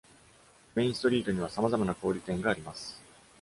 [0.73, 2.99] メインストリートには様々な小売店があります。